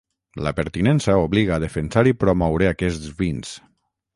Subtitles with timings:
[0.45, 3.53] La pertinença obliga a defensar i promoure aquests vins.